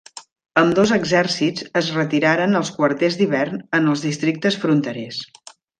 [0.61, 5.25] Ambdós exèrcits es retiraren als quarters d'hivern en els districtes fronterers.